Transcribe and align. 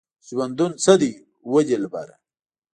ژوندونه 0.27 0.75
څه 0.83 0.93
دی 1.01 1.13
وه 1.51 1.61
دلبره؟ 1.69 2.15